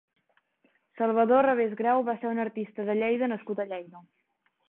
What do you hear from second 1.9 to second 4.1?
va ser un artista de Lleida nascut a Lleida.